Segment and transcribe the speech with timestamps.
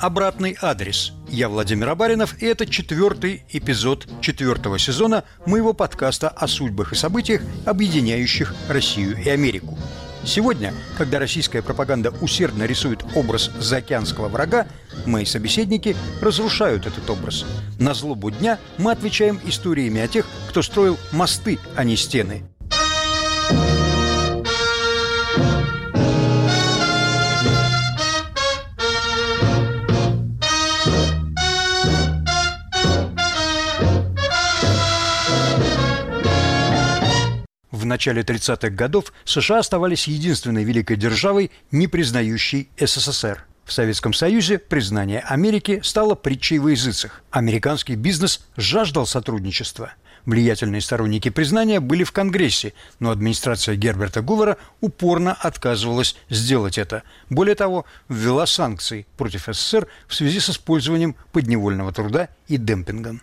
[0.00, 1.12] «Обратный адрес».
[1.28, 7.42] Я Владимир Абаринов, и это четвертый эпизод четвертого сезона моего подкаста о судьбах и событиях,
[7.66, 9.78] объединяющих Россию и Америку.
[10.24, 14.66] Сегодня, когда российская пропаганда усердно рисует образ заокеанского врага,
[15.04, 17.44] мои собеседники разрушают этот образ.
[17.78, 22.42] На злобу дня мы отвечаем историями о тех, кто строил мосты, а не стены.
[37.90, 43.44] Начале 30-х годов США оставались единственной великой державой, не признающей СССР.
[43.64, 47.22] В Советском Союзе признание Америки стало притчей во языцах.
[47.30, 49.92] Американский бизнес жаждал сотрудничества.
[50.26, 57.02] Влиятельные сторонники признания были в Конгрессе, но администрация Герберта Гувера упорно отказывалась сделать это.
[57.30, 63.22] Более того, ввела санкции против СССР в связи с использованием подневольного труда и демпингом.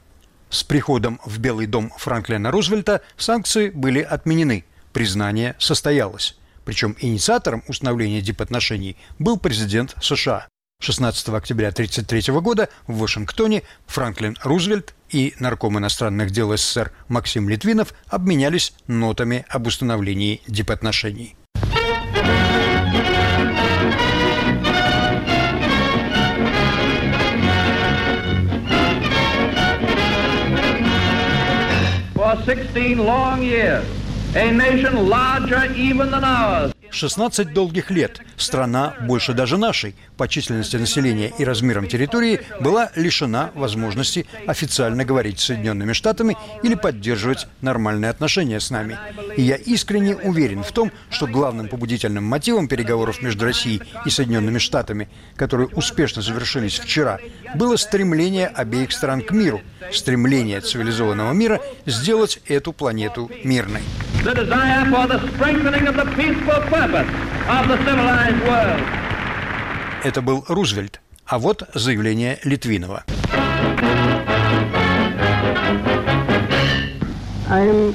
[0.49, 6.37] С приходом в Белый дом Франклина Рузвельта санкции были отменены, признание состоялось.
[6.65, 10.47] Причем инициатором установления дипотношений был президент США.
[10.79, 17.93] 16 октября 1933 года в Вашингтоне Франклин Рузвельт и нарком иностранных дел СССР Максим Литвинов
[18.07, 21.36] обменялись нотами об установлении дипотношений.
[36.91, 38.19] 16 долгих лет.
[38.35, 45.39] Страна, больше даже нашей, по численности населения и размерам территории, была лишена возможности официально говорить
[45.39, 48.97] с Соединенными Штатами или поддерживать нормальные отношения с нами.
[49.37, 54.57] И я искренне уверен в том, что главным побудительным мотивом переговоров между Россией и Соединенными
[54.57, 57.19] Штатами, которые успешно завершились вчера,
[57.55, 59.61] было стремление обеих стран к миру,
[59.91, 63.81] стремление цивилизованного мира сделать эту планету мирной.
[70.03, 71.01] Это был Рузвельт.
[71.25, 73.03] А вот заявление Литвинова.
[77.49, 77.93] I'm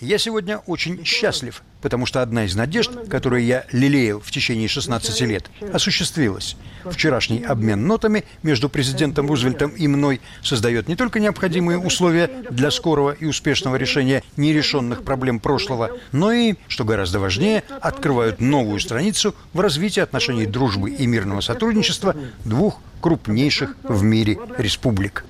[0.00, 5.20] я сегодня очень счастлив, потому что одна из надежд, которую я лелеял в течение 16
[5.22, 6.56] лет, осуществилась.
[6.84, 13.10] Вчерашний обмен нотами между президентом Рузвельтом и мной создает не только необходимые условия для скорого
[13.10, 19.58] и успешного решения нерешенных проблем прошлого, но и, что гораздо важнее, открывают новую страницу в
[19.58, 25.24] развитии отношений дружбы и мирного сотрудничества двух крупнейших в мире республик.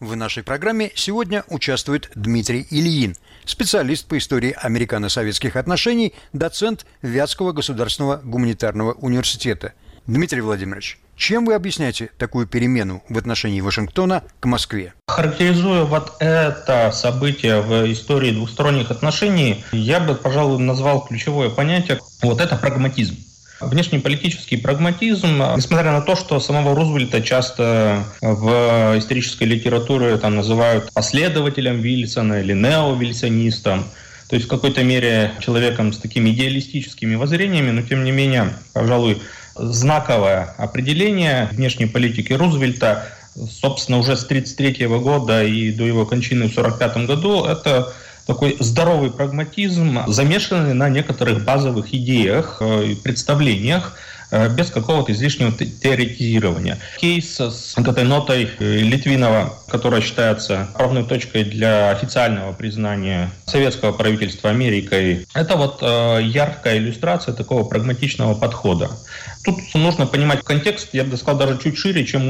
[0.00, 8.16] В нашей программе сегодня участвует Дмитрий Ильин, специалист по истории американо-советских отношений, доцент Вятского государственного
[8.24, 9.74] гуманитарного университета.
[10.06, 14.94] Дмитрий Владимирович, чем вы объясняете такую перемену в отношении Вашингтона к Москве?
[15.06, 22.40] Характеризуя вот это событие в истории двусторонних отношений, я бы, пожалуй, назвал ключевое понятие– вот
[22.40, 23.18] это прагматизм.
[23.60, 31.80] Внешнеполитический прагматизм, несмотря на то, что самого Рузвельта часто в исторической литературе там называют последователем
[31.80, 33.84] Вильсона или неовильсонистом,
[34.28, 39.20] то есть в какой-то мере человеком с такими идеалистическими воззрениями, но тем не менее, пожалуй,
[39.56, 46.56] знаковое определение внешней политики Рузвельта, собственно, уже с 1933 года и до его кончины в
[46.56, 47.92] 1945 году, это
[48.30, 53.96] такой здоровый прагматизм, замешанный на некоторых базовых идеях э, и представлениях,
[54.30, 56.78] э, без какого-то излишнего теоретизирования.
[57.00, 64.50] Кейс с этой нотой э, Литвинова, которая считается правной точкой для официального признания советского правительства
[64.50, 68.90] Америкой, это вот яркая иллюстрация такого прагматичного подхода.
[69.44, 72.22] Тут нужно понимать контекст, я бы сказал, даже чуть шире, чем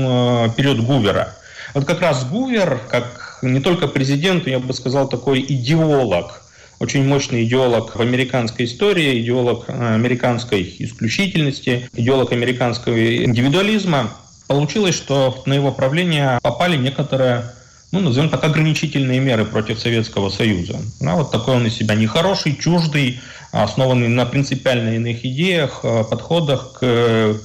[0.54, 1.34] период Гувера.
[1.74, 6.42] Вот как раз Гувер, как не только президент, я бы сказал, такой идеолог,
[6.78, 14.10] очень мощный идеолог в американской истории, идеолог э, американской исключительности, идеолог американского индивидуализма.
[14.46, 17.44] Получилось, что на его правление попали некоторые
[17.92, 20.78] ну, назовем так, ограничительные меры против Советского Союза.
[21.00, 23.20] Ну, вот такой он из себя нехороший, чуждый,
[23.52, 27.36] основанный на принципиально иных идеях, э, подходах к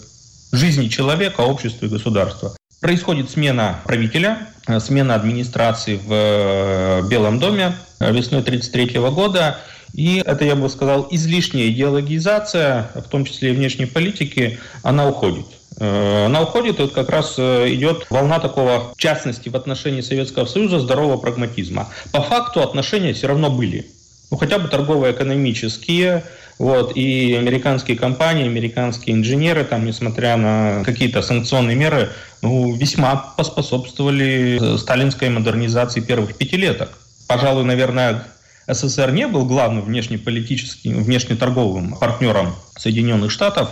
[0.51, 2.55] жизни человека, обществу и государства.
[2.85, 9.57] Происходит смена правителя, э, смена администрации в э, Белом доме э, весной 1933 года.
[9.95, 15.47] И это, я бы сказал, излишняя идеологизация, в том числе и внешней политики, она уходит.
[15.79, 20.79] Она уходит, и вот как раз идет волна такого, в частности, в отношении Советского Союза,
[20.79, 21.89] здорового прагматизма.
[22.11, 23.87] По факту отношения все равно были.
[24.31, 26.23] Ну, хотя бы торгово-экономические,
[26.57, 32.11] вот, и американские компании, американские инженеры, там, несмотря на какие-то санкционные меры,
[32.41, 36.97] ну, весьма поспособствовали э, сталинской модернизации первых пятилеток.
[37.27, 38.23] Пожалуй, наверное,
[38.67, 43.69] СССР не был главным внешнеполитическим, внешнеторговым партнером Соединенных Штатов,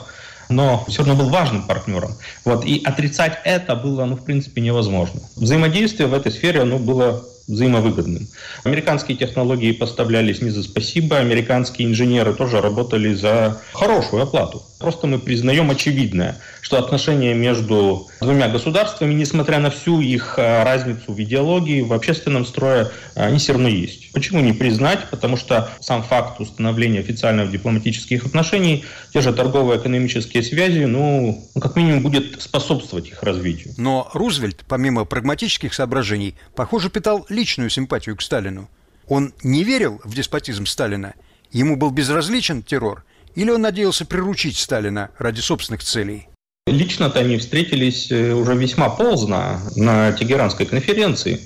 [0.49, 2.17] но все равно был важным партнером.
[2.43, 5.21] Вот, и отрицать это было, ну, в принципе, невозможно.
[5.35, 8.27] Взаимодействие в этой сфере оно было взаимовыгодным.
[8.63, 14.63] Американские технологии поставлялись не за спасибо, американские инженеры тоже работали за хорошую оплату.
[14.83, 21.13] Просто мы признаем очевидное, что отношения между двумя государствами, несмотря на всю их э, разницу
[21.13, 24.11] в идеологии, в общественном строе, они все равно есть.
[24.11, 25.09] Почему не признать?
[25.09, 28.83] Потому что сам факт установления официальных дипломатических отношений,
[29.13, 33.73] те же торгово-экономические связи, ну, ну, как минимум, будет способствовать их развитию.
[33.77, 38.69] Но Рузвельт, помимо прагматических соображений, похоже, питал личную симпатию к Сталину.
[39.07, 41.13] Он не верил в деспотизм Сталина,
[41.53, 46.27] ему был безразличен террор– или он надеялся приручить Сталина ради собственных целей?
[46.65, 51.41] Лично-то они встретились э, уже весьма поздно на Тегеранской конференции.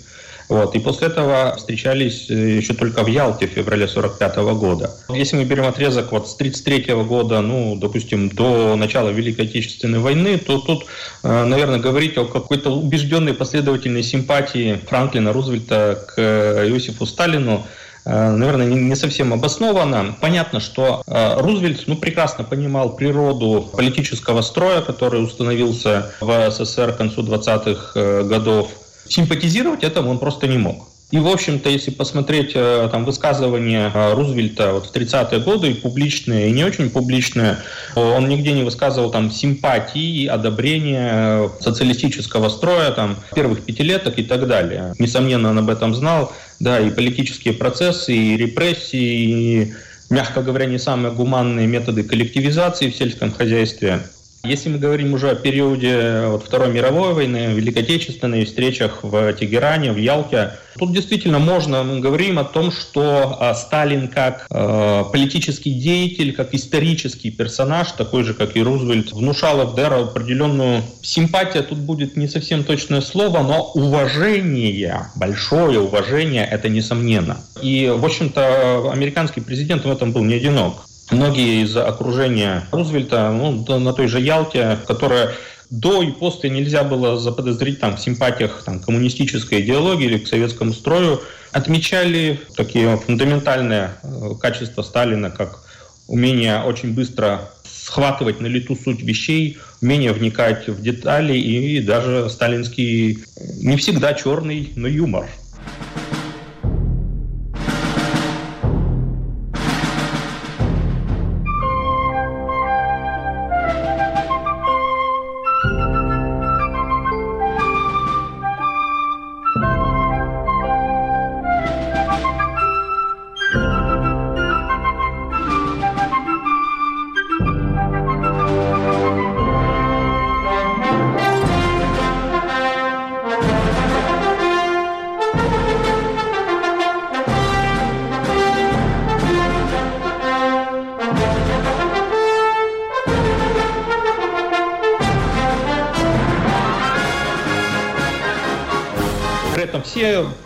[0.48, 4.92] Вот, и после этого встречались э, еще только в Ялте в феврале 1945 года.
[5.10, 10.38] Если мы берем отрезок вот с 1933 года, ну, допустим, до начала Великой Отечественной войны,
[10.38, 10.86] то тут,
[11.24, 16.22] э, наверное, говорить о какой-то убежденной последовательной симпатии Франклина Рузвельта к
[16.70, 17.66] Иосифу Сталину
[18.08, 20.16] наверное, не совсем обоснованно.
[20.22, 26.98] Понятно, что э, Рузвельт ну, прекрасно понимал природу политического строя, который установился в СССР к
[26.98, 28.72] концу 20-х э, годов.
[29.10, 30.88] Симпатизировать этому он просто не мог.
[31.10, 36.52] И, в общем-то, если посмотреть там, высказывания Рузвельта вот, в 30-е годы, и публичные, и
[36.52, 37.60] не очень публичные,
[37.96, 44.94] он нигде не высказывал там, симпатии одобрения социалистического строя там, первых пятилеток и так далее.
[45.00, 49.74] Несомненно, он об этом знал да, и политические процессы, и репрессии, и,
[50.10, 54.02] мягко говоря, не самые гуманные методы коллективизации в сельском хозяйстве.
[54.44, 59.92] Если мы говорим уже о периоде вот, Второй мировой войны, Великой Отечественной, встречах в Тегеране,
[59.92, 65.74] в Ялте, тут действительно можно, мы говорим о том, что э, Сталин как э, политический
[65.74, 72.16] деятель, как исторический персонаж, такой же, как и Рузвельт, внушал ФДР определенную симпатию, тут будет
[72.16, 77.38] не совсем точное слово, но уважение, большое уважение, это несомненно.
[77.62, 80.87] И, в общем-то, американский президент в этом был не одинок.
[81.10, 85.34] Многие из окружения Рузвельта, ну, на той же Ялте, которая
[85.70, 90.74] до и после нельзя было заподозрить там, в симпатиях там, коммунистической идеологии или к советскому
[90.74, 91.22] строю,
[91.52, 95.64] отмечали такие фундаментальные э, качества Сталина, как
[96.08, 103.20] умение очень быстро схватывать на лету суть вещей, умение вникать в детали и даже сталинский
[103.62, 105.28] не всегда черный, но юмор.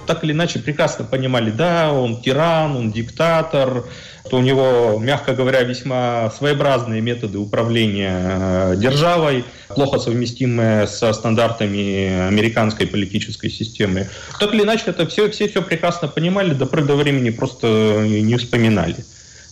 [0.05, 3.86] Так или иначе прекрасно понимали, да, он тиран, он диктатор,
[4.25, 12.27] что у него, мягко говоря, весьма своеобразные методы управления э, державой, плохо совместимые со стандартами
[12.27, 14.08] американской политической системы.
[14.39, 18.38] Так или иначе, это все, все все прекрасно понимали, до поры до времени просто не
[18.38, 18.96] вспоминали.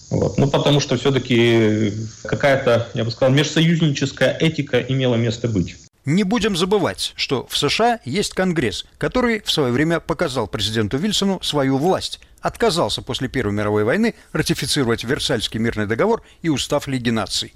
[0.10, 0.38] Вот.
[0.38, 5.76] Ну, потому что все-таки какая-то, я бы сказал, межсоюзническая этика имела место быть.
[6.06, 11.40] Не будем забывать, что в США есть Конгресс, который в свое время показал президенту Вильсону
[11.42, 17.54] свою власть, отказался после Первой мировой войны ратифицировать Версальский мирный договор и устав Лиги наций.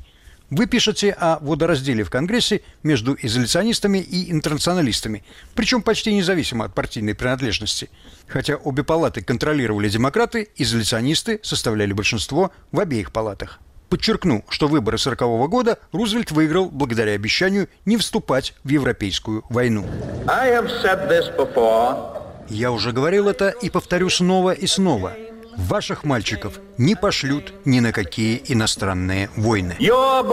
[0.50, 5.24] Вы пишете о водоразделе в Конгрессе между изоляционистами и интернационалистами,
[5.56, 7.90] причем почти независимо от партийной принадлежности.
[8.28, 13.60] Хотя обе палаты контролировали демократы, изоляционисты составляли большинство в обеих палатах.
[13.94, 19.86] Подчеркну, что выборы 1940 года Рузвельт выиграл благодаря обещанию не вступать в Европейскую войну.
[22.50, 25.14] Я уже говорил это и повторю снова и снова.
[25.58, 29.76] Ваших мальчиков не пошлют ни на какие иностранные войны.
[29.80, 30.24] Your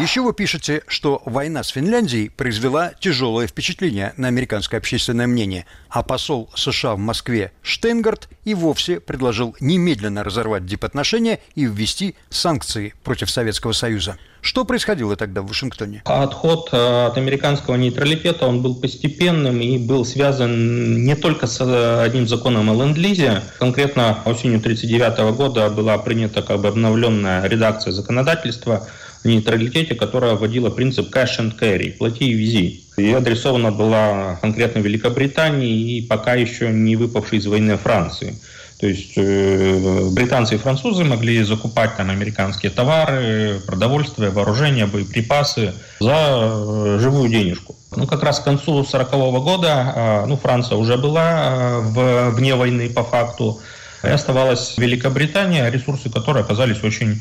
[0.00, 6.04] Еще вы пишете, что война с Финляндией произвела тяжелое впечатление на американское общественное мнение, а
[6.04, 13.28] посол США в Москве Штейнгард и вовсе предложил немедленно разорвать дипотношения и ввести санкции против
[13.28, 14.18] Советского Союза.
[14.40, 16.02] Что происходило тогда в Вашингтоне?
[16.04, 22.02] Отход э, от американского нейтралитета, он был постепенным и был связан не только с э,
[22.02, 23.42] одним законом о ленд-лизе.
[23.58, 28.86] Конкретно осенью 1939 года была принята как бы обновленная редакция законодательства,
[29.24, 32.84] нейтралитете, которая вводила принцип cash and carry, плати и вези.
[32.96, 38.34] И адресована была конкретно Великобритании и пока еще не выпавшей из войны Франции.
[38.80, 46.14] То есть э, британцы и французы могли закупать там американские товары, продовольствие, вооружение, боеприпасы за
[46.14, 47.74] э, живую денежку.
[47.96, 52.88] Ну, как раз к концу 1940 года, э, ну, Франция уже была в, вне войны
[52.88, 53.60] по факту,
[54.04, 57.18] и оставалась Великобритания, ресурсы которой оказались очень э,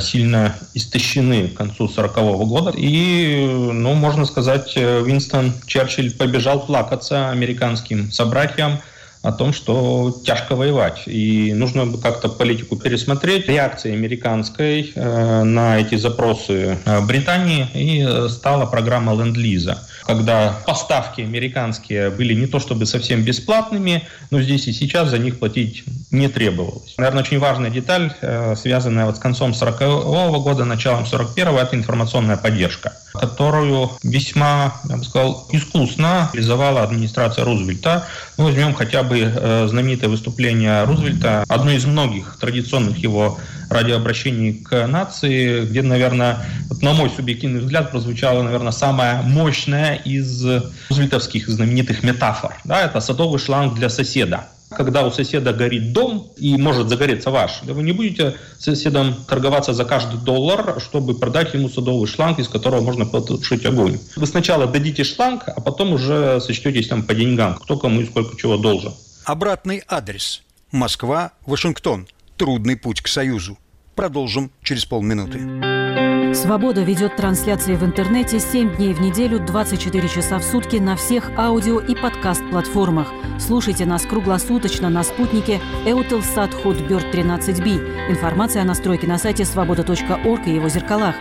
[0.00, 2.72] сильно истощены к концу 1940 года.
[2.76, 8.80] И, ну, можно сказать, э, Винстон Черчилль побежал плакаться американским собратьям
[9.22, 11.02] о том, что тяжко воевать.
[11.06, 13.48] И нужно как-то политику пересмотреть.
[13.48, 22.10] Реакция американской э, на эти запросы э, Британии и стала программа Ленд-Лиза когда поставки американские
[22.10, 26.94] были не то чтобы совсем бесплатными, но здесь и сейчас за них платить не требовалось.
[26.96, 31.76] Наверное, очень важная деталь, э, связанная вот с концом 40 года, началом 41 го это
[31.76, 38.06] информационная поддержка, которую весьма, я бы сказал, искусно реализовала администрация Рузвельта.
[38.36, 43.38] Ну, возьмем хотя бы э, знаменитое выступление Рузвельта, одно из многих традиционных его
[43.70, 50.44] радиообращений к нации, где, наверное, вот на мой субъективный взгляд, прозвучала, наверное, самая мощная из
[50.88, 52.56] рузвельтовских знаменитых метафор.
[52.64, 57.62] Да, это садовый шланг для соседа когда у соседа горит дом и может загореться ваш,
[57.62, 62.48] вы не будете с соседом торговаться за каждый доллар, чтобы продать ему садовый шланг, из
[62.48, 63.98] которого можно потушить огонь.
[64.16, 68.36] Вы сначала дадите шланг, а потом уже сочтетесь там по деньгам, кто кому и сколько
[68.36, 68.92] чего должен.
[69.24, 70.42] Обратный адрес.
[70.72, 72.08] Москва, Вашингтон.
[72.36, 73.56] Трудный путь к Союзу.
[73.94, 76.34] Продолжим через полминуты.
[76.34, 81.30] «Свобода» ведет трансляции в интернете 7 дней в неделю, 24 часа в сутки на всех
[81.38, 83.10] аудио и подкаст-платформах.
[83.38, 88.10] Слушайте нас круглосуточно на спутнике Eutelsat Hotbird 13B.
[88.10, 91.14] Информация о настройке на сайте свобода.орг и его зеркалах.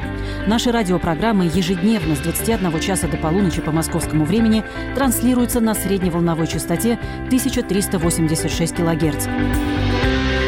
[0.48, 7.00] Наши радиопрограммы ежедневно с 21 часа до полуночи по московскому времени транслируются на средневолновой частоте
[7.28, 9.28] 1386 кГц.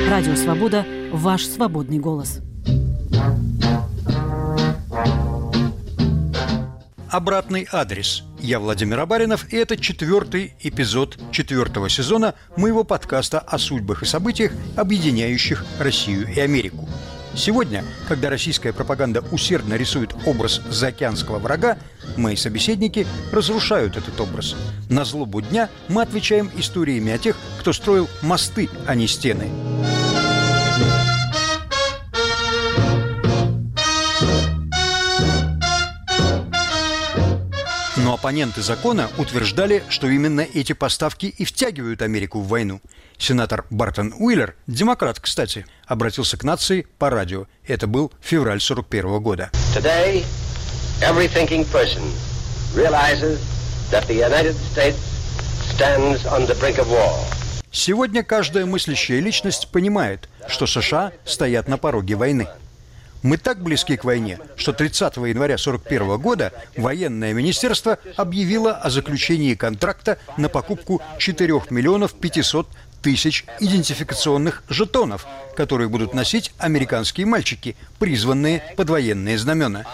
[0.10, 2.40] Радио «Свобода»– ваш свободный голос.
[7.10, 8.24] обратный адрес.
[8.40, 14.52] Я Владимир Абаринов, и это четвертый эпизод четвертого сезона моего подкаста о судьбах и событиях,
[14.76, 16.88] объединяющих Россию и Америку.
[17.34, 21.78] Сегодня, когда российская пропаганда усердно рисует образ заокеанского врага,
[22.18, 24.56] мои собеседники разрушают этот образ.
[24.90, 29.50] На злобу дня мы отвечаем историями о тех, кто строил мосты, а не стены.
[38.18, 42.82] Оппоненты закона утверждали, что именно эти поставки и втягивают Америку в войну.
[43.20, 47.46] Сенатор Бартон Уиллер, демократ, кстати, обратился к нации по радио.
[47.68, 49.52] Это был февраль 41 года.
[49.76, 50.26] Today,
[51.02, 52.02] every thinking person
[52.76, 53.40] realizes
[53.92, 54.98] that the United States
[55.76, 57.14] stands on the brink of war.
[57.72, 62.48] Сегодня каждая мыслящая личность понимает, что США стоят на пороге войны.
[63.24, 69.56] Мы так близки к войне, что 30 января 1941 года военное министерство объявило о заключении
[69.56, 72.68] контракта на покупку 4 миллионов 500
[73.02, 79.86] тысяч идентификационных жетонов, которые будут носить американские мальчики, призванные под военные знамена.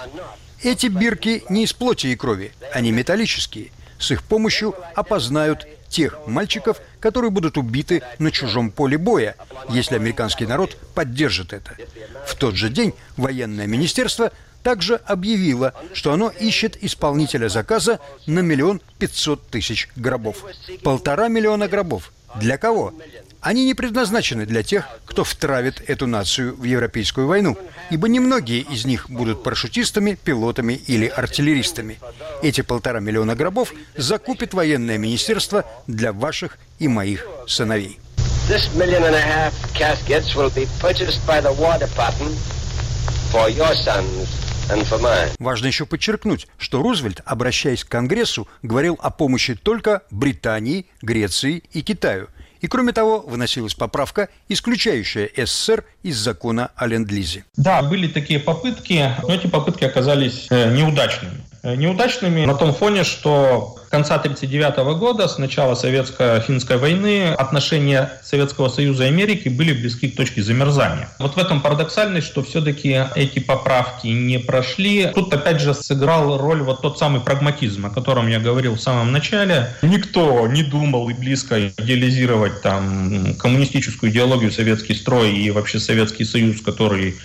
[0.62, 3.72] Эти бирки не из плоти и крови, они металлические.
[4.00, 9.36] С их помощью опознают тех мальчиков, которые будут убиты на чужом поле боя,
[9.68, 11.76] если американский народ поддержит это.
[12.26, 14.32] В тот же день военное министерство
[14.64, 20.46] также объявило, что оно ищет исполнителя заказа на миллион пятьсот тысяч гробов.
[20.82, 22.14] Полтора миллиона гробов.
[22.36, 22.94] Для кого?
[23.44, 27.58] Они не предназначены для тех, кто втравит эту нацию в Европейскую войну,
[27.92, 32.00] ибо немногие из них будут парашютистами, пилотами или артиллеристами.
[32.42, 38.00] Эти полтора миллиона гробов закупит военное министерство для ваших и моих сыновей.
[45.38, 51.82] Важно еще подчеркнуть, что Рузвельт, обращаясь к Конгрессу, говорил о помощи только Британии, Греции и
[51.82, 52.30] Китаю–
[52.64, 57.44] И кроме того, выносилась поправка, исключающая СССР из закона о ленд-лизе.
[57.58, 61.44] Да, были такие попытки, но эти попытки оказались э, неудачными.
[61.66, 68.68] Э, неудачными на том фоне, что конца 1939 года, с начала советско-финской войны, отношения Советского
[68.68, 71.08] Союза и Америки были близки к точке замерзания.
[71.20, 75.10] Вот в этом парадоксальность, что все-таки эти поправки не прошли.
[75.16, 79.14] Тут опять же сыграл роль вот тот самый прагматизм, о котором я говорил в самом
[79.14, 79.74] начале.
[79.84, 86.60] Никто не думал и близко идеализировать там коммунистическую идеологию, советский строй и вообще Советский Союз,
[86.60, 87.16] который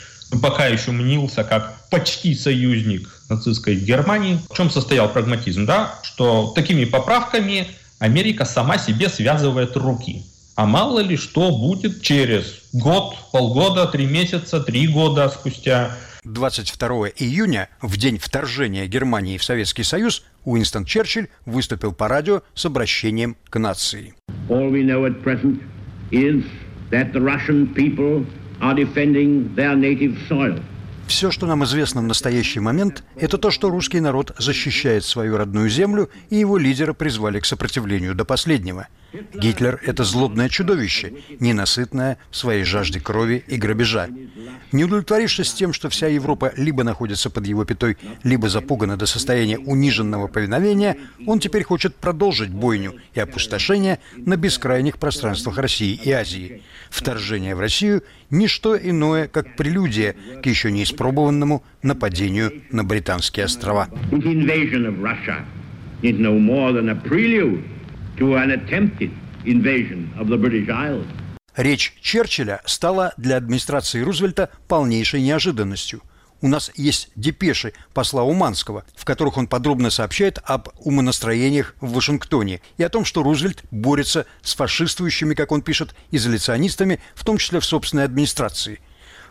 [0.40, 4.38] пока еще мнился как почти союзник нацистской Германии.
[4.50, 5.66] В чем состоял прагматизм?
[5.66, 5.94] Да?
[6.02, 7.68] Что такими поправками
[7.98, 10.22] Америка сама себе связывает руки.
[10.54, 15.96] А мало ли что будет через год, полгода, три месяца, три года спустя.
[16.24, 22.66] 22 июня, в день вторжения Германии в Советский Союз, Уинстон Черчилль выступил по радио с
[22.66, 24.14] обращением к нации.
[24.48, 25.62] All we know at present
[26.10, 26.44] is
[26.90, 28.26] that the Russian people
[28.60, 30.58] are defending their native soil.
[31.08, 35.70] Все, что нам известно в настоящий момент, это то, что русский народ защищает свою родную
[35.70, 38.88] землю, и его лидера призвали к сопротивлению до последнего.
[39.12, 44.08] Гитлер– это злобное чудовище, ненасытное в своей жажде крови и грабежа.
[44.70, 49.58] Не удовлетворившись тем, что вся Европа либо находится под его пятой, либо запугана до состояния
[49.58, 56.62] униженного повиновения, он теперь хочет продолжить бойню и опустошение на бескрайних пространствах России и Азии.
[56.90, 63.88] Вторжение в Россию– ничто иное, как прелюдия к еще не испробованному нападению на Британские острова
[68.18, 69.10] to an attempted
[69.44, 71.06] invasion of the British Isles.
[71.56, 76.02] Речь Черчилля стала для администрации Рузвельта полнейшей неожиданностью.
[76.40, 82.60] У нас есть депеши посла Уманского, в которых он подробно сообщает об умонастроениях в Вашингтоне
[82.76, 87.58] и о том, что Рузвельт борется с фашистующими, как он пишет, изоляционистами, в том числе
[87.58, 88.80] в собственной администрации–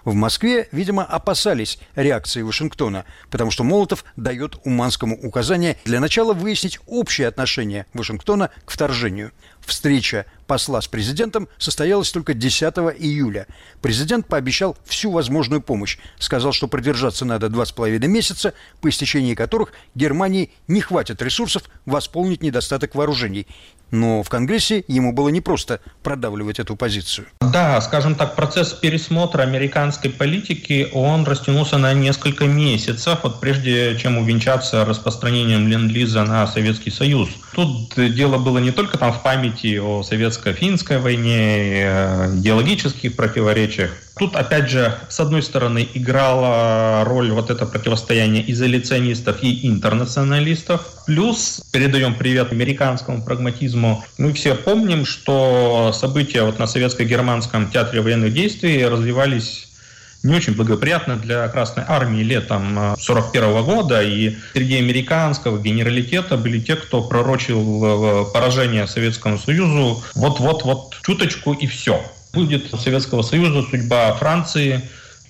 [0.07, 6.79] в Москве, видимо, опасались реакции Вашингтона, потому что Молотов дает Уманскому указание для начала выяснить
[6.85, 9.33] общее отношение Вашингтона к вторжению.
[9.59, 12.61] Встреча посла с президентом состоялась только 10
[12.97, 13.47] июля.
[13.81, 15.97] Президент пообещал всю возможную помощь.
[16.17, 21.63] Сказал, что продержаться надо два с половиной месяца, по истечении которых Германии не хватит ресурсов
[21.85, 23.47] восполнить недостаток вооружений.
[23.91, 27.27] Но в Конгрессе ему было непросто продавливать эту позицию.
[27.39, 34.17] Да, скажем так, процесс пересмотра американской политики, он растянулся на несколько месяцев, вот прежде чем
[34.17, 37.29] увенчаться распространением ленд-лиза на Советский Союз.
[37.53, 40.03] Тут дело было не только там в памяти о
[40.37, 43.91] советско-финской войне, э, идеологических противоречиях.
[44.17, 50.81] Тут, опять же, с одной стороны, играла роль вот это противостояние изоляционистов и интернационалистов.
[51.05, 54.03] Плюс передаем привет американскому прагматизму.
[54.17, 59.66] Мы все помним, что события вот на советско-германском театре военных действий развивались
[60.23, 66.75] не очень благоприятно для Красной Армии летом 1941 года, и среди американского генералитета были те,
[66.75, 70.03] кто пророчил э, поражение Советскому Союзу.
[70.15, 72.03] Вот-вот-вот чуточку и все.
[72.33, 74.81] Будет Советского Союза судьба Франции,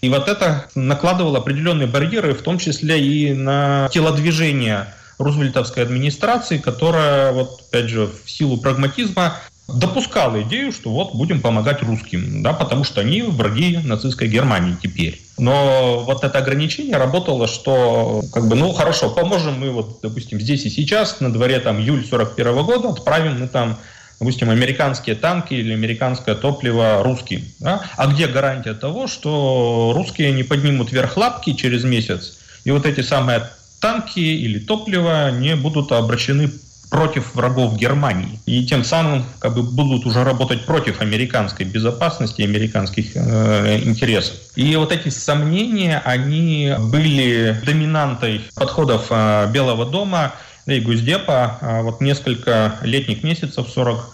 [0.01, 7.31] и вот это накладывало определенные барьеры, в том числе и на телодвижение Рузвельтовской администрации, которая,
[7.31, 9.35] вот опять же, в силу прагматизма
[9.67, 15.21] допускал идею, что вот будем помогать русским, да, потому что они враги нацистской Германии теперь.
[15.37, 20.65] Но вот это ограничение работало, что как бы, ну хорошо, поможем мы вот, допустим, здесь
[20.65, 23.77] и сейчас, на дворе там июль 41 года, отправим мы там
[24.19, 27.45] допустим, американские танки или американское топливо русским.
[27.59, 27.83] Да?
[27.97, 33.01] А где гарантия того, что русские не поднимут вверх лапки через месяц, и вот эти
[33.01, 33.47] самые
[33.79, 36.49] танки или топливо не будут обращены
[36.89, 38.39] против врагов Германии.
[38.45, 44.35] И тем самым как бы, будут уже работать против американской безопасности, американских э, интересов.
[44.55, 50.33] И вот эти сомнения, они были доминантой подходов э, Белого дома
[50.65, 54.13] и Гуздепа э, вот несколько летних месяцев 40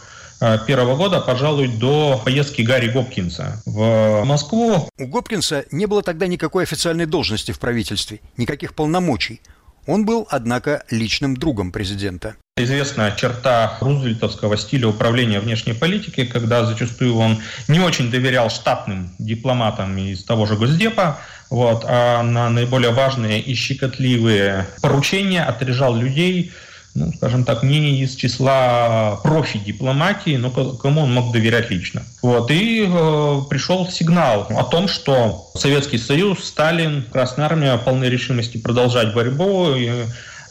[0.68, 4.90] первого года, пожалуй, до поездки Гарри Гопкинса в Москву.
[5.00, 9.40] У Гопкинса не было тогда никакой официальной должности в правительстве, никаких полномочий.
[9.88, 12.36] Он был, однако, личным другом президента.
[12.56, 19.98] Известная черта рузвельтовского стиля управления внешней политики, когда зачастую он не очень доверял штатным дипломатам
[19.98, 21.18] из того же Госдепа,
[21.50, 26.52] вот, а на наиболее важные и щекотливые поручения отряжал людей,
[26.94, 32.04] ну, скажем так, не из числа профи дипломатии, но кому он мог доверять лично.
[32.22, 38.60] Вот, и э, пришел сигнал о том, что Советский Союз, Сталин, Красная Армия полной решимости
[38.60, 39.90] продолжать борьбу, и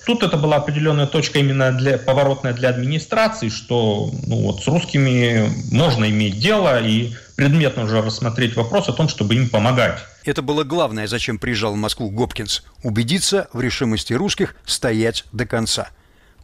[0.06, 5.48] Тут это была определенная точка именно для, поворотная для администрации, что ну, вот, с русскими
[5.72, 9.98] можно иметь дело и предметно уже рассмотреть вопрос о том, чтобы им помогать.
[10.24, 15.90] Это было главное, зачем приезжал в Москву Гопкинс– убедиться в решимости русских стоять до конца.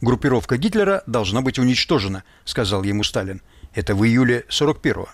[0.01, 3.41] «Группировка Гитлера должна быть уничтожена»,– сказал ему Сталин.
[3.73, 5.09] Это в июле 41-го.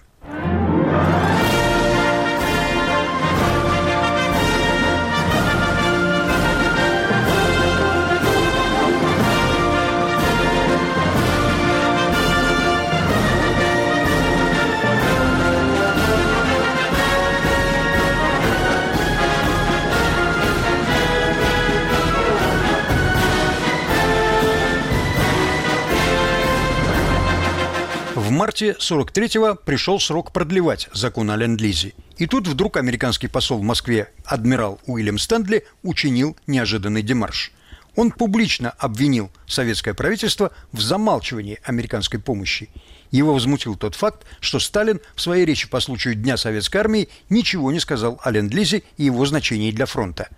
[28.31, 31.93] Марте 43-го пришел срок продлевать закон о ленд-лизе.
[32.17, 37.51] И тут вдруг американский посол в Москве, адмирал Уильям Стэнли, учинил неожиданный демарш.
[37.95, 42.69] Он публично обвинил советское правительство в замалчивании американской помощи.
[43.11, 47.71] Его возмутил тот факт, что Сталин в своей речи по случаю Дня Советской Армии ничего
[47.71, 50.29] не сказал о ленд-лизе и его значении для фронта.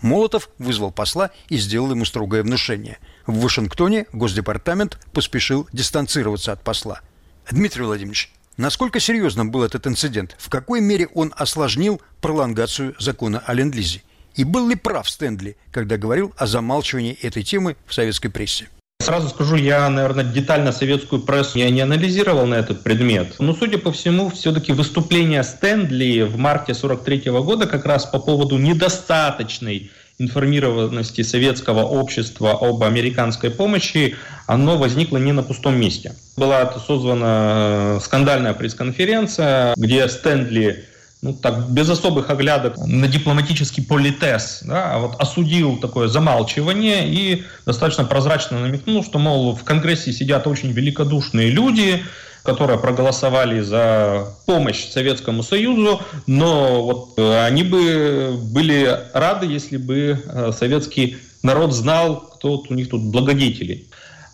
[0.00, 2.98] Молотов вызвал посла и сделал ему строгое внушение.
[3.26, 7.00] В Вашингтоне Госдепартамент поспешил дистанцироваться от посла–
[7.50, 10.34] Дмитрий Владимирович, насколько серьезным был этот инцидент?
[10.36, 14.02] В какой мере он осложнил пролонгацию закона о ленд-лизе?
[14.34, 18.68] И был ли прав Стэнли, когда говорил о замалчивании этой темы в советской прессе?
[19.00, 23.36] Сразу скажу, я, наверное, детально советскую прессу я не анализировал на этот предмет.
[23.38, 28.58] Но, судя по всему, все-таки выступление Стэнли в марте 43 года как раз по поводу
[28.58, 36.14] недостаточной информированности советского общества об американской помощи, оно возникло не на пустом месте.
[36.36, 40.84] Была созвана э, скандальная пресс-конференция, где Стэнли
[41.22, 47.44] ну, так, без особых оглядок на дипломатический политез, да, а вот осудил такое замалчивание и
[47.64, 52.04] достаточно прозрачно намекнул, что, мол, в Конгрессе сидят очень великодушные люди,
[52.46, 60.18] которые проголосовали за помощь Советскому Союзу, но вот э, они бы были рады, если бы
[60.24, 63.86] э, советский народ знал, кто у них тут благодетели.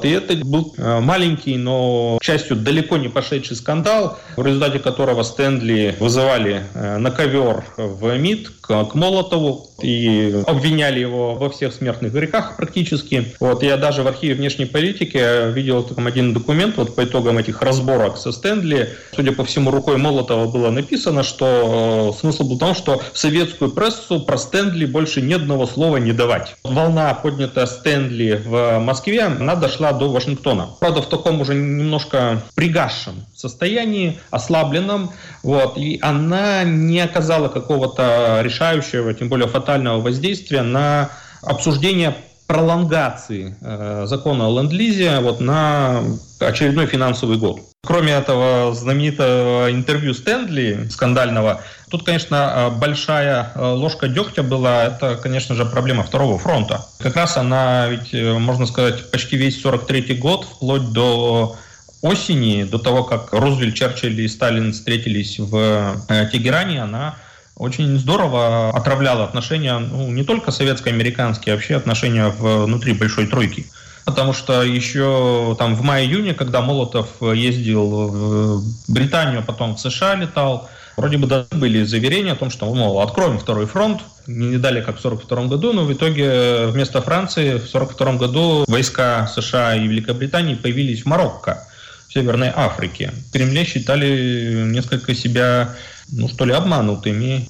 [0.03, 5.23] И это был э, маленький, но, к счастью, далеко не пошедший скандал, в результате которого
[5.23, 12.13] Стэнли вызывали на ковер в МИД к, к Молотову и обвиняли его во всех смертных
[12.13, 13.35] грехах практически.
[13.41, 17.61] Вот, я даже в архиве внешней политики видел там один документ вот по итогам этих
[17.61, 18.91] разборок со Стэнли.
[19.15, 23.19] Судя по всему, рукой Молотова было написано, что э, смысл был в том, что в
[23.19, 26.55] советскую прессу про Стэнли больше ни одного слова не давать.
[26.63, 30.71] Волна, поднятая Стэнли в Москве, она дошла до Вашингтона.
[30.79, 35.11] Правда, в таком уже немножко пригасшем состоянии, ослабленном.
[35.43, 41.11] Вот, и она не оказала какого-то решающего, тем более фатального воздействия на
[41.43, 46.03] обсуждение пролонгации э, закона о ленд-лизе вот на
[46.41, 47.61] очередной финансовый год.
[47.85, 55.55] Кроме этого знаменитого интервью Стэнли, скандального, тут, конечно, большая э, ложка дегтя была, это, конечно
[55.55, 56.85] же, проблема второго фронта.
[56.99, 61.57] Как раз она, ведь, э, можно сказать, почти весь 43 год, вплоть до
[62.03, 67.17] осени, до того, как Рузвельт, Черчилль и Сталин встретились в э, Тегеране, она
[67.57, 73.67] очень здорово отравляла отношения, ну, не только советско-американские, а вообще отношения внутри Большой Тройки.
[74.05, 80.17] Потому что еще там в мае-июне, когда Молотов ездил в Британию, а потом в США
[80.17, 84.97] летал, вроде бы были заверения о том, что, мол, откроем второй фронт, не дали как
[84.97, 90.55] в 1942 году, но в итоге вместо Франции в 1942 году войска США и Великобритании
[90.55, 91.65] появились в Марокко.
[92.13, 93.13] Северной Африке.
[93.29, 95.75] В Кремле считали несколько себя
[96.13, 97.49] ну что ли, обманутыми.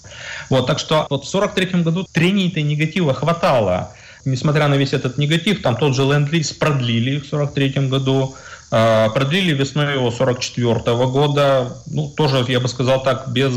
[0.48, 3.92] Вот, так что вот в 43 году трений-то негатива хватало.
[4.24, 8.36] Несмотря на весь этот негатив, там тот же ленд-лиз продлили в 43 году,
[8.70, 13.52] э, продлили весной его 44 года, ну, тоже, я бы сказал так, без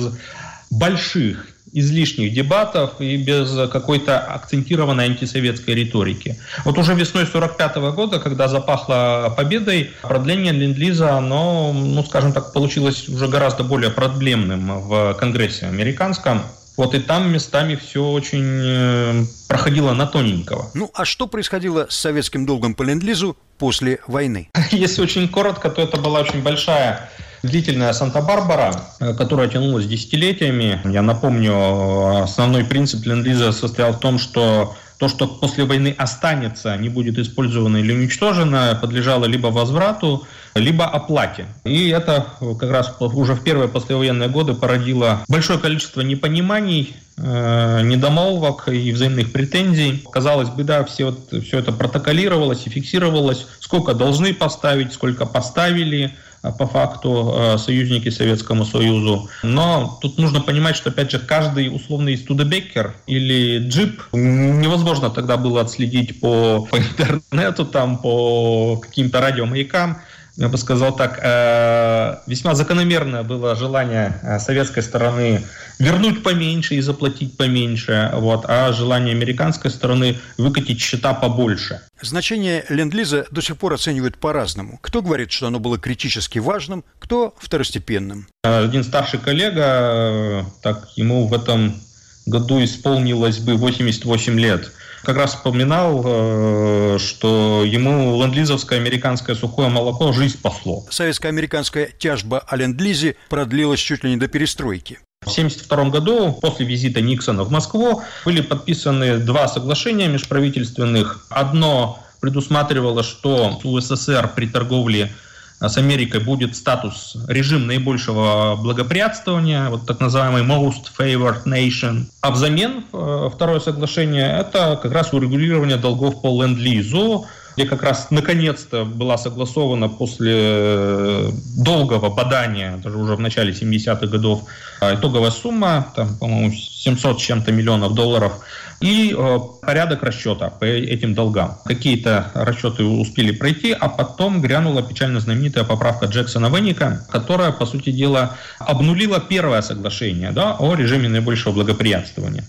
[0.71, 6.39] больших излишних дебатов и без какой-то акцентированной антисоветской риторики.
[6.63, 13.09] Вот уже весной 45 года, когда запахло победой, продление ленд-лиза, оно, ну, скажем так, получилось
[13.09, 16.41] уже гораздо более проблемным в Конгрессе американском.
[16.77, 20.71] Вот и там местами все очень э, проходило на тоненького.
[20.73, 24.49] Ну, а что происходило с советским долгом по ленд-лизу после войны?
[24.71, 27.09] Если очень коротко, то это была очень большая
[27.45, 30.81] длительная Санта-Барбара, э, которая тянулась десятилетиями.
[30.86, 36.89] Я напомню, основной принцип ленд-лиза состоял в том, что то, что после войны останется, не
[36.89, 41.47] будет использовано или уничтожено, подлежало либо возврату, либо оплате.
[41.65, 48.69] И это как раз уже в первые послевоенные годы породило большое количество непониманий э, недомолвок
[48.69, 50.05] и взаимных претензий.
[50.12, 56.15] Казалось бы, да, все, вот, все это протоколировалось и фиксировалось, сколько должны поставить, сколько поставили,
[56.51, 59.29] по факту э, союзники Советскому Союзу.
[59.43, 65.62] Но тут нужно понимать, что, опять же, каждый условный Студебеккер или джип невозможно тогда было
[65.62, 69.97] отследить по, по интернету, там, по каким-то радиомаякам
[70.37, 75.41] я бы сказал так, э, весьма закономерное было желание э, советской стороны
[75.79, 81.81] вернуть поменьше и заплатить поменьше, вот, а желание американской стороны выкатить счета побольше.
[82.01, 84.77] Значение ленд-лиза до сих пор оценивают по-разному.
[84.81, 88.27] Кто говорит, что оно было критически важным, кто второстепенным.
[88.43, 91.81] Один старший коллега, так ему в этом
[92.25, 94.71] году исполнилось бы 88 лет–
[95.05, 100.85] как раз вспоминал, э, что ему ленд-лизовское американское сухое молоко жизнь спасло.
[100.89, 104.99] Советско-американская тяжба о ленд-лизе продлилась чуть ли не до перестройки.
[105.21, 111.25] В 1972 году, после визита Никсона в Москву, были подписаны два соглашения межправительственных.
[111.29, 115.11] Одно предусматривало, что у СССР при торговле
[115.59, 122.05] с Америкой будет статус режим наибольшего благоприятствования, вот так называемый Most Favored Nation.
[122.21, 128.07] А взамен э, второе соглашение– это как раз урегулирование долгов по ленд-лизу, где как раз
[128.11, 134.43] наконец-то была согласована после э, долгого бадания, даже уже в начале 70-х годов,
[134.81, 138.43] э, итоговая сумма, там, по-моему, 700 с чем-то миллионов долларов–
[138.81, 141.57] и э, порядок расчета по этим долгам.
[141.65, 147.91] Какие-то расчеты успели пройти, а потом грянула печально знаменитая поправка Джексона Венника, которая, по сути
[147.91, 152.43] дела, обнулила первое соглашение да, о режиме наибольшего благоприятствования.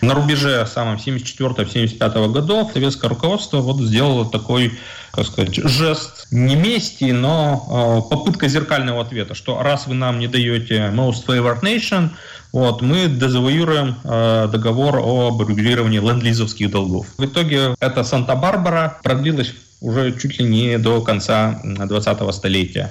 [0.00, 4.78] На рубеже самом 74-75 годов советское руководство вот сделало такой,
[5.10, 10.28] как сказать, жест не мести, но э, попытка зеркального ответа, что раз вы нам не
[10.28, 12.10] даете most favored nation,
[12.52, 17.06] вот, мы дезавуируем э, договор об регулировании ленд-лизовских долгов.
[17.18, 22.90] В итоге это Санта-Барбара продлилась уже чуть ли не до конца 20-го столетия.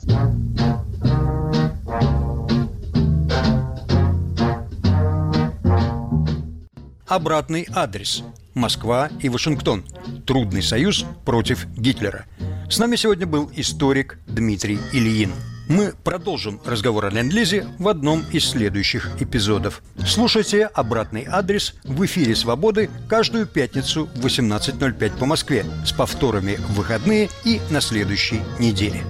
[7.08, 8.24] Обратный адрес.
[8.54, 9.86] Москва и Вашингтон.
[10.26, 12.26] Трудный союз против Гитлера.
[12.70, 15.32] С нами сегодня был историк Дмитрий Ильин.
[15.70, 19.82] Мы продолжим разговор о ленд-лизе в одном из следующих эпизодов.
[20.06, 26.74] Слушайте обратный адрес в эфире «Свободы» каждую пятницу в 18.05 по Москве с повторами в
[26.76, 29.04] выходные и на следующей неделе.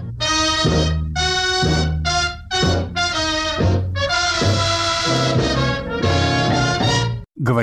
[1.63, 1.96] thank you